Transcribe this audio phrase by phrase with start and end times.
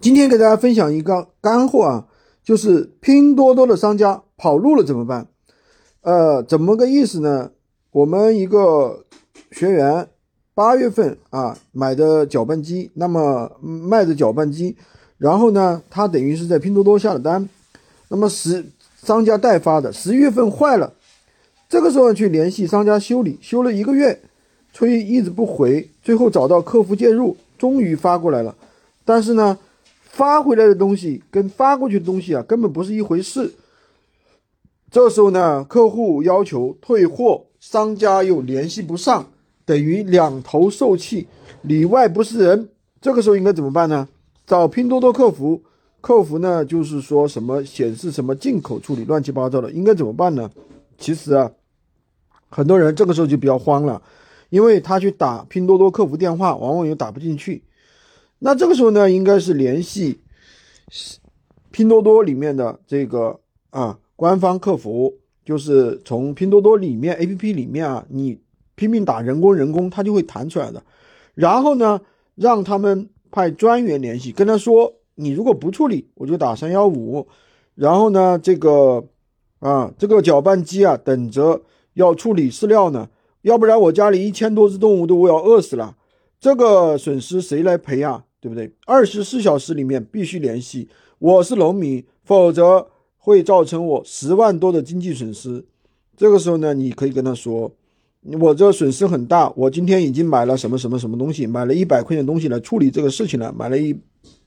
[0.00, 2.06] 今天给大家分享一个干货啊，
[2.42, 5.26] 就是拼多多的商家跑路了怎么办？
[6.00, 7.50] 呃，怎么个意思呢？
[7.90, 9.04] 我们一个
[9.52, 10.08] 学员
[10.54, 14.74] 八月份啊买的搅拌机，那么卖的搅拌机，
[15.18, 17.46] 然后呢，他等于是在拼多多下了单，
[18.08, 18.64] 那么十
[19.02, 20.94] 商家代发的，十一月份坏了，
[21.68, 24.18] 这个时候去联系商家修理，修了一个月，
[24.72, 28.56] 催一直不回，最后找到客服介入，终于发过来了，
[29.04, 29.58] 但是呢。
[30.20, 33.54] 发回来的东西跟发过去的东西啊，根本不是一回事。
[34.90, 39.32] 这时候呢，客户要求退货，商家又联系不上，
[39.64, 41.26] 等于两头受气，
[41.62, 42.68] 里外不是人。
[43.00, 44.06] 这个时候应该怎么办呢？
[44.46, 45.62] 找拼多多客服，
[46.02, 50.50] 客服呢就是说什么显示什么进口处理，乱七八糟的，应该怎么办呢？
[50.98, 51.50] 其实啊，
[52.50, 54.02] 很多人这个时候就比较慌了，
[54.50, 57.62] 因为他去打拼多多客服电话，往往又打不进去。
[58.40, 60.20] 那这个时候呢，应该是联系
[61.70, 63.38] 拼多多里面的这个
[63.70, 68.40] 啊官方客服，就是从拼多多里面 A P P 里面啊，你
[68.74, 70.82] 拼命打人工人工，它就会弹出来的。
[71.34, 72.00] 然后呢，
[72.34, 77.28] 让他们派专员联系，跟他说，你如果不处理，我就打三幺五。
[77.74, 79.04] 然后呢，这个
[79.58, 83.10] 啊这个搅拌机啊，等着要处理饲料呢，
[83.42, 85.96] 要不然我家里一千多只动物都要饿死了，
[86.40, 88.24] 这个损失谁来赔啊？
[88.40, 88.72] 对不对？
[88.86, 90.88] 二十四小时里面必须联系，
[91.18, 92.88] 我是农民，否则
[93.18, 95.64] 会造成我十万多的经济损失。
[96.16, 97.70] 这个时候呢，你可以跟他说，
[98.40, 103.94] 我这损失很大，我今天已经买了什么什么什么东西，买了一百块钱东西来处理这个事情了，买了一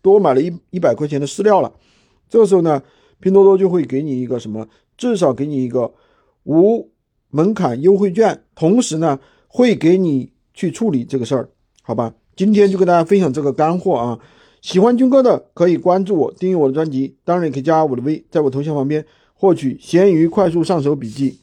[0.00, 1.72] 多买了一一百块钱的饲料了。
[2.28, 2.80] 这个时候呢，
[3.18, 5.92] 拼多多就会给你一个什么，至少给你一个
[6.44, 6.88] 无
[7.30, 11.48] 门槛优惠券，同时呢，会给你去处理这个事儿，
[11.82, 12.14] 好吧？
[12.40, 14.18] 今天就跟大家分享这个干货啊！
[14.62, 21.38] 喜欢军哥的可以关注我，订阅我的专辑，当然也可以加我的微，在我头像旁边获取闲鱼快速上手笔记。